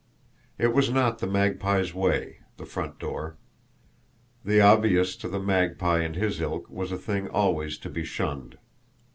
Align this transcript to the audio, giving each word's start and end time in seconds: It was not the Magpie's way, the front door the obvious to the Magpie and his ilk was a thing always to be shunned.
It 0.57 0.73
was 0.73 0.89
not 0.89 1.19
the 1.19 1.27
Magpie's 1.27 1.93
way, 1.93 2.39
the 2.57 2.65
front 2.65 2.97
door 2.97 3.37
the 4.43 4.59
obvious 4.59 5.15
to 5.17 5.27
the 5.27 5.39
Magpie 5.39 5.99
and 5.99 6.15
his 6.15 6.41
ilk 6.41 6.67
was 6.71 6.91
a 6.91 6.97
thing 6.97 7.29
always 7.29 7.77
to 7.77 7.89
be 7.91 8.03
shunned. 8.03 8.57